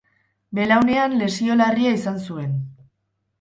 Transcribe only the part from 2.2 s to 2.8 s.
zuen.